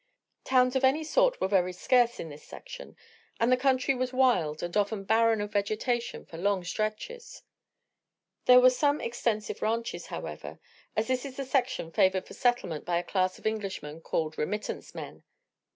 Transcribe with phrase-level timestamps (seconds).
[0.45, 2.95] Towns of any sort were very scarce in this section
[3.39, 7.43] and the country was wild and often barren of vegetation for long stretches.
[8.45, 10.59] There were some extensive ranches, however,
[10.95, 14.95] as this is the section favored for settlement by a class of Englishmen called "remittance
[14.95, 15.23] men."